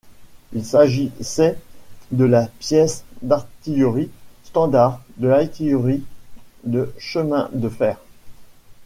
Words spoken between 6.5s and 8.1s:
de chemin de fer.